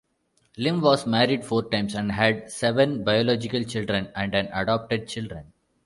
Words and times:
Lim 0.57 0.81
was 0.81 1.05
married 1.05 1.45
four 1.45 1.69
times, 1.69 1.93
and 1.93 2.11
had 2.13 2.49
seven 2.49 3.03
biological 3.03 3.63
children 3.63 4.09
and 4.15 4.33
an 4.33 4.49
adopted 4.51 5.07
child. 5.07 5.31